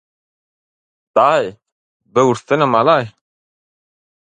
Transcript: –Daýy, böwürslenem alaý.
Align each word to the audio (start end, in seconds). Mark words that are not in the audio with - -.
–Daýy, 1.19 1.51
böwürslenem 2.15 2.81
alaý. 2.83 3.09